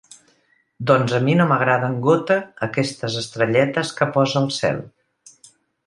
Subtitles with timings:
[0.91, 4.85] Doncs a mi no m'agraden gota aquestes estrelletes que posa al cel.